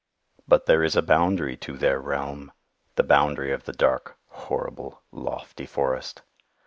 [0.47, 6.23] "But there is a boundary to their realm—the boundary of the dark, horrible, lofty forest.